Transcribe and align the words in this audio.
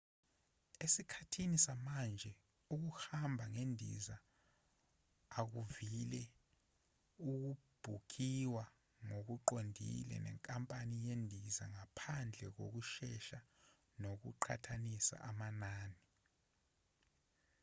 esikhathini 0.85 1.57
samanje 1.65 2.31
ukuhamba 2.75 3.45
ngendiza 3.53 4.15
akuvile 5.39 6.23
ukubhukhiwa 7.31 8.63
ngokuqondile 9.07 10.15
nenkampani 10.25 10.95
yezindiza 11.05 11.63
ngaphandle 11.73 12.45
kokusesha 12.55 13.39
nokuqhathanisa 14.01 15.15
amanani 15.29 16.01